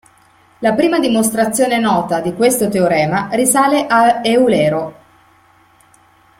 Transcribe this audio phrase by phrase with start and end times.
[0.61, 4.95] La prima dimostrazione nota di questo teorema risale a Eulero.